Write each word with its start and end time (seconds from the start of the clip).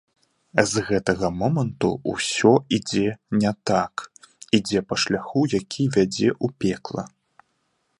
З 0.71 0.81
гэтага 0.87 1.29
моманту 1.41 1.91
ўсё 2.13 2.53
ідзе 2.79 3.05
не 3.43 3.51
так, 3.73 3.93
ідзе 4.61 4.79
па 4.91 4.95
шляху, 5.05 5.41
які 5.59 5.83
вядзе 5.99 6.29
ў 6.45 6.47
пекла. 6.65 7.03